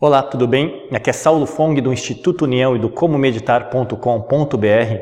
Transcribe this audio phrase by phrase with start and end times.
[0.00, 0.86] Olá, tudo bem?
[0.92, 3.96] Aqui é Saulo Fong do Instituto União e do comomeditar.com.br.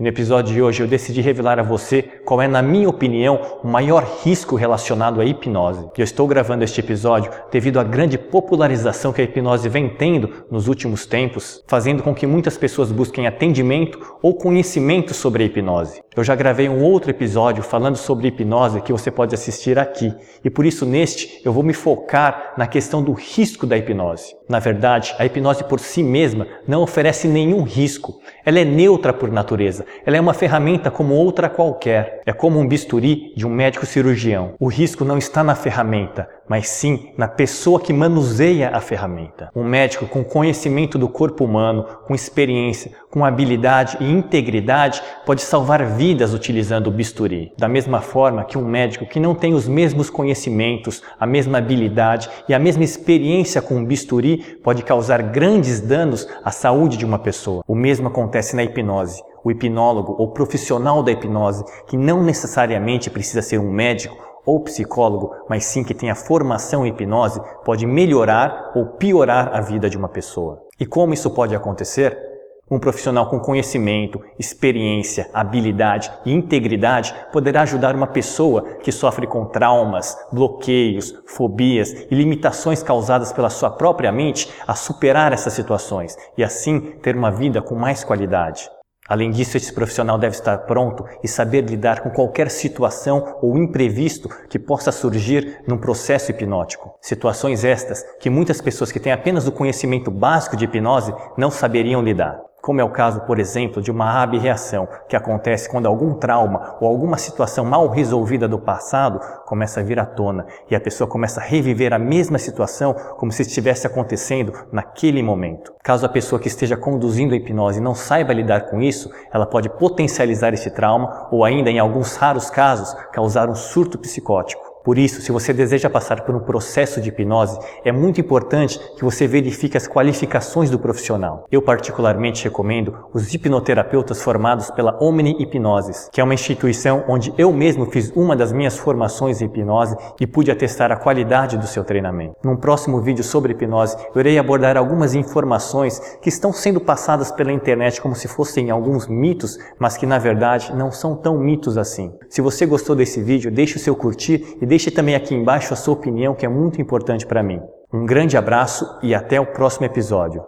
[0.00, 3.68] No episódio de hoje eu decidi revelar a você qual é, na minha opinião, o
[3.68, 5.88] maior risco relacionado à hipnose.
[5.96, 10.66] Eu estou gravando este episódio devido à grande popularização que a hipnose vem tendo nos
[10.66, 16.02] últimos tempos, fazendo com que muitas pessoas busquem atendimento ou conhecimento sobre a hipnose.
[16.16, 20.12] Eu já gravei um outro episódio falando sobre hipnose que você pode assistir aqui,
[20.44, 24.34] e por isso neste eu vou me focar na questão do risco da hipnose.
[24.48, 28.20] Na verdade, a hipnose por si mesma não oferece nenhum risco.
[28.44, 29.86] Ela é neutra por natureza.
[30.04, 32.20] Ela é uma ferramenta como outra qualquer.
[32.26, 34.54] É como um bisturi de um médico cirurgião.
[34.58, 39.52] O risco não está na ferramenta, mas sim na pessoa que manuseia a ferramenta.
[39.54, 45.84] Um médico com conhecimento do corpo humano, com experiência, com habilidade e integridade pode salvar
[46.32, 47.52] utilizando o bisturi.
[47.58, 52.30] Da mesma forma que um médico que não tem os mesmos conhecimentos, a mesma habilidade
[52.48, 57.18] e a mesma experiência com o bisturi pode causar grandes danos à saúde de uma
[57.18, 57.62] pessoa.
[57.68, 59.22] O mesmo acontece na hipnose.
[59.44, 64.16] O hipnólogo ou profissional da hipnose, que não necessariamente precisa ser um médico,
[64.46, 69.90] ou psicólogo, mas sim que tenha formação em hipnose, pode melhorar ou piorar a vida
[69.90, 70.62] de uma pessoa.
[70.78, 72.29] E como isso pode acontecer?
[72.70, 79.44] Um profissional com conhecimento, experiência, habilidade e integridade poderá ajudar uma pessoa que sofre com
[79.44, 86.44] traumas, bloqueios, fobias e limitações causadas pela sua própria mente a superar essas situações e
[86.44, 88.70] assim ter uma vida com mais qualidade.
[89.08, 94.28] Além disso, esse profissional deve estar pronto e saber lidar com qualquer situação ou imprevisto
[94.48, 96.94] que possa surgir num processo hipnótico.
[97.00, 102.00] Situações estas que muitas pessoas que têm apenas o conhecimento básico de hipnose não saberiam
[102.00, 106.76] lidar como é o caso, por exemplo, de uma abreação que acontece quando algum trauma
[106.80, 111.08] ou alguma situação mal resolvida do passado começa a vir à tona e a pessoa
[111.08, 115.72] começa a reviver a mesma situação como se estivesse acontecendo naquele momento.
[115.82, 119.68] Caso a pessoa que esteja conduzindo a hipnose não saiba lidar com isso, ela pode
[119.70, 124.69] potencializar esse trauma ou ainda, em alguns raros casos, causar um surto psicótico.
[124.82, 129.04] Por isso, se você deseja passar por um processo de hipnose, é muito importante que
[129.04, 131.44] você verifique as qualificações do profissional.
[131.52, 137.52] Eu particularmente recomendo os hipnoterapeutas formados pela Omni Hipnoses, que é uma instituição onde eu
[137.52, 141.84] mesmo fiz uma das minhas formações em hipnose e pude atestar a qualidade do seu
[141.84, 142.36] treinamento.
[142.42, 147.52] Num próximo vídeo sobre hipnose, eu irei abordar algumas informações que estão sendo passadas pela
[147.52, 152.12] internet como se fossem alguns mitos, mas que na verdade não são tão mitos assim.
[152.30, 155.76] Se você gostou desse vídeo, deixe o seu curtir e deixe também aqui embaixo a
[155.76, 157.60] sua opinião, que é muito importante para mim.
[157.92, 160.44] Um grande abraço e até o próximo episódio.